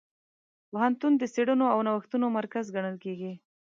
پوهنتون 0.69 1.13
د 1.17 1.23
څېړنو 1.33 1.65
او 1.73 1.79
نوښتونو 1.87 2.27
مرکز 2.37 2.65
ګڼل 2.75 2.95
کېږي. 3.03 3.33